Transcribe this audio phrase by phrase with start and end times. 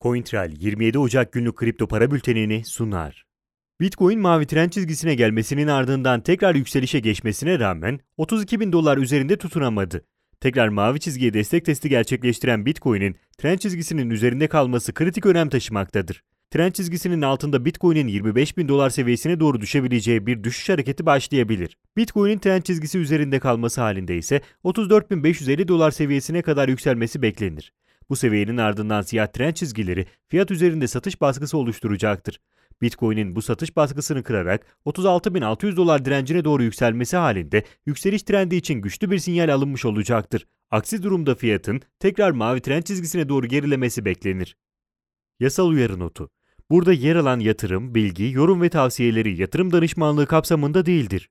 [0.00, 3.26] CoinTrail 27 Ocak günlük kripto para bültenini sunar.
[3.80, 10.04] Bitcoin mavi trend çizgisine gelmesinin ardından tekrar yükselişe geçmesine rağmen 32 bin dolar üzerinde tutunamadı.
[10.40, 16.22] Tekrar mavi çizgiye destek testi gerçekleştiren Bitcoin'in trend çizgisinin üzerinde kalması kritik önem taşımaktadır.
[16.50, 21.76] Trend çizgisinin altında Bitcoin'in 25 bin dolar seviyesine doğru düşebileceği bir düşüş hareketi başlayabilir.
[21.96, 27.72] Bitcoin'in trend çizgisi üzerinde kalması halinde ise 34.550 dolar seviyesine kadar yükselmesi beklenir.
[28.10, 32.40] Bu seviyenin ardından siyah trend çizgileri fiyat üzerinde satış baskısı oluşturacaktır.
[32.82, 39.10] Bitcoin'in bu satış baskısını kırarak 36.600 dolar direncine doğru yükselmesi halinde yükseliş trendi için güçlü
[39.10, 40.46] bir sinyal alınmış olacaktır.
[40.70, 44.56] Aksi durumda fiyatın tekrar mavi trend çizgisine doğru gerilemesi beklenir.
[45.40, 46.30] Yasal uyarı notu.
[46.70, 51.30] Burada yer alan yatırım, bilgi, yorum ve tavsiyeleri yatırım danışmanlığı kapsamında değildir.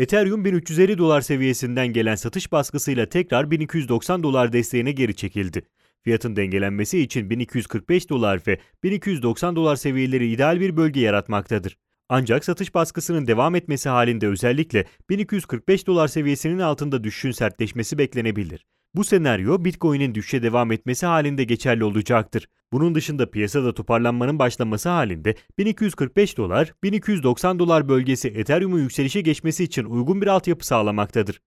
[0.00, 5.62] Ethereum 1350 dolar seviyesinden gelen satış baskısıyla tekrar 1290 dolar desteğine geri çekildi.
[6.02, 11.76] Fiyatın dengelenmesi için 1245 dolar ve 1290 dolar seviyeleri ideal bir bölge yaratmaktadır.
[12.08, 18.66] Ancak satış baskısının devam etmesi halinde özellikle 1245 dolar seviyesinin altında düşüşün sertleşmesi beklenebilir.
[18.94, 22.48] Bu senaryo Bitcoin'in düşüşe devam etmesi halinde geçerli olacaktır.
[22.72, 29.84] Bunun dışında piyasada toparlanmanın başlaması halinde 1245 dolar, 1290 dolar bölgesi Ethereum'un yükselişe geçmesi için
[29.84, 31.40] uygun bir altyapı sağlamaktadır.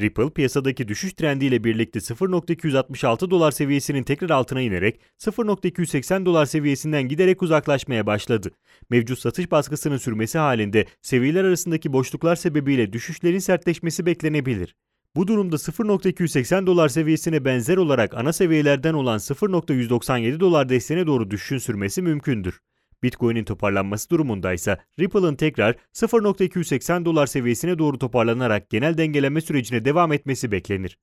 [0.00, 7.42] Ripple piyasadaki düşüş trendiyle birlikte 0.266 dolar seviyesinin tekrar altına inerek 0.280 dolar seviyesinden giderek
[7.42, 8.50] uzaklaşmaya başladı.
[8.90, 14.74] Mevcut satış baskısının sürmesi halinde seviyeler arasındaki boşluklar sebebiyle düşüşlerin sertleşmesi beklenebilir.
[15.16, 21.58] Bu durumda 0.280 dolar seviyesine benzer olarak ana seviyelerden olan 0.197 dolar desteğine doğru düşüşün
[21.58, 22.60] sürmesi mümkündür.
[23.02, 30.12] Bitcoin'in toparlanması durumunda ise Ripple'ın tekrar 0.280 dolar seviyesine doğru toparlanarak genel dengeleme sürecine devam
[30.12, 30.98] etmesi beklenir.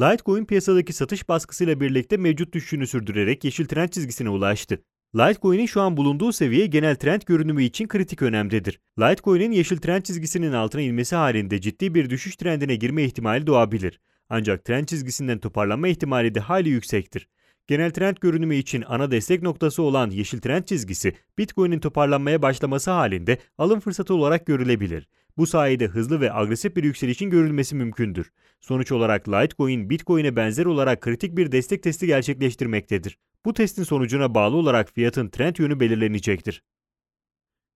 [0.00, 4.84] Litecoin piyasadaki satış baskısıyla birlikte mevcut düşüşünü sürdürerek yeşil trend çizgisine ulaştı.
[5.16, 8.80] Litecoin'in şu an bulunduğu seviye genel trend görünümü için kritik önemdedir.
[8.98, 14.00] Litecoin'in yeşil trend çizgisinin altına inmesi halinde ciddi bir düşüş trendine girme ihtimali doğabilir.
[14.28, 17.28] Ancak trend çizgisinden toparlanma ihtimali de hayli yüksektir.
[17.66, 23.38] Genel trend görünümü için ana destek noktası olan yeşil trend çizgisi Bitcoin'in toparlanmaya başlaması halinde
[23.58, 25.08] alım fırsatı olarak görülebilir.
[25.36, 28.30] Bu sayede hızlı ve agresif bir yükselişin görülmesi mümkündür.
[28.60, 33.18] Sonuç olarak Litecoin, Bitcoin'e benzer olarak kritik bir destek testi gerçekleştirmektedir.
[33.44, 36.62] Bu testin sonucuna bağlı olarak fiyatın trend yönü belirlenecektir.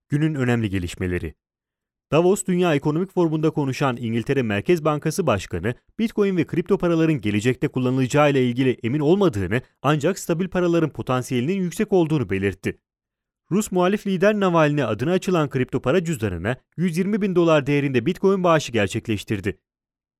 [0.09, 1.35] Günün önemli gelişmeleri
[2.13, 8.31] Davos Dünya Ekonomik Forumu'nda konuşan İngiltere Merkez Bankası Başkanı, Bitcoin ve kripto paraların gelecekte kullanılacağı
[8.31, 12.79] ile ilgili emin olmadığını ancak stabil paraların potansiyelinin yüksek olduğunu belirtti.
[13.51, 18.73] Rus muhalif lider Navalny adına açılan kripto para cüzdanına 120 bin dolar değerinde Bitcoin bağışı
[18.73, 19.59] gerçekleştirdi.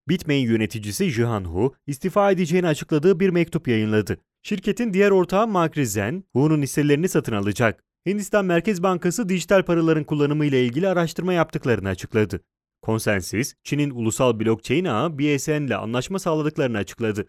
[0.09, 4.19] Bitmain yöneticisi Jihan Hu, istifa edeceğini açıkladığı bir mektup yayınladı.
[4.47, 7.85] Şirketin diğer ortağı Mark Rizzen, Hu'nun hisselerini satın alacak.
[8.07, 12.41] Hindistan Merkez Bankası dijital paraların kullanımı ile ilgili araştırma yaptıklarını açıkladı.
[12.87, 17.27] Consensus, Çin'in ulusal blockchain ağı BSN ile anlaşma sağladıklarını açıkladı.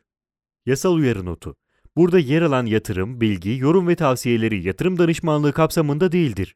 [0.66, 1.56] Yasal uyarı notu.
[1.98, 6.56] Burada yer alan yatırım, bilgi, yorum ve tavsiyeleri yatırım danışmanlığı kapsamında değildir.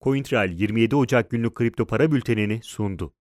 [0.00, 3.17] CoinTrail 27 Ocak günlük kripto para bültenini sundu.